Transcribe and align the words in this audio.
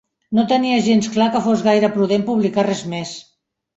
No 0.37 0.45
tenia 0.51 0.77
gens 0.87 1.09
clar 1.17 1.27
que 1.35 1.41
fos 1.49 1.63
gaire 1.67 1.93
prudent 1.99 2.27
publicar 2.31 2.67
res 2.71 2.83
més. 2.95 3.13